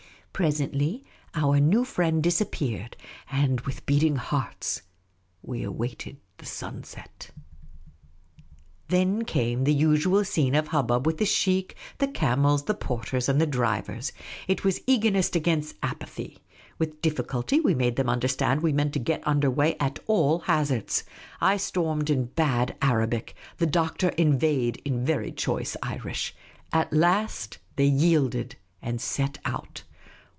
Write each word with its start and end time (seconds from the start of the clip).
Presently, 0.33 1.05
our 1.35 1.59
new 1.59 1.83
friend 1.85 2.23
disappeared; 2.23 2.97
and, 3.29 3.61
with 3.61 3.85
beating 3.85 4.15
hearts, 4.15 4.81
we 5.43 5.61
awaited 5.61 6.17
the 6.39 6.47
sunset. 6.47 7.29
Then 8.87 9.23
came 9.23 9.65
the 9.65 9.73
usual 9.73 10.25
scene 10.25 10.55
of 10.55 10.69
hubbub 10.69 11.05
with 11.05 11.19
the 11.19 11.27
sheikh, 11.27 11.75
the 11.99 12.07
camels, 12.07 12.63
the 12.63 12.73
porters, 12.73 13.29
and 13.29 13.39
the 13.39 13.45
drivers. 13.45 14.13
It 14.47 14.63
was 14.63 14.81
eagerness 14.87 15.29
against 15.35 15.75
apathy. 15.83 16.39
With 16.79 17.03
difficulty 17.03 17.59
we 17.59 17.75
made 17.75 17.95
them 17.95 18.09
understand 18.09 18.61
we 18.61 18.73
meant 18.73 18.93
to 18.93 18.99
get 18.99 19.21
under 19.27 19.51
way 19.51 19.75
at 19.79 19.99
all 20.07 20.39
hazards. 20.39 21.03
I 21.39 21.57
stormed 21.57 22.09
in 22.09 22.25
bad 22.25 22.75
Arabic. 22.81 23.35
The 23.57 23.67
Doctor 23.67 24.09
inveighed 24.17 24.81
in 24.85 25.05
very 25.05 25.31
choice 25.31 25.77
Irish. 25.83 26.33
At 26.73 26.91
last 26.91 27.59
they 27.75 27.85
yielded 27.85 28.55
and 28.81 28.99
set 28.99 29.37
out. 29.45 29.83